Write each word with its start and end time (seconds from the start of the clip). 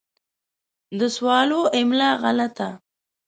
د 0.99 1.01
سوالو 1.15 1.59
املا 1.79 2.11
غلطه 2.21 2.69